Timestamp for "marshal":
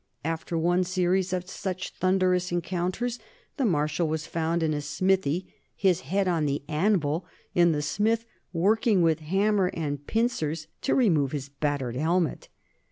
3.67-4.07